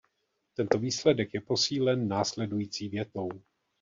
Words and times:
Tento 0.53 0.79
výsledek 0.79 1.33
je 1.33 1.41
posílen 1.41 2.07
následující 2.07 2.89
větou. 2.89 3.29